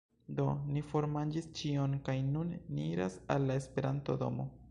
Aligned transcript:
Do, 0.37 0.45
ni 0.75 0.81
formanĝis 0.93 1.49
ĉion 1.59 1.93
kaj 2.09 2.17
nun 2.31 2.55
ni 2.77 2.89
iras 2.95 3.19
al 3.35 3.47
la 3.51 3.61
Esperanto-domo 3.63 4.51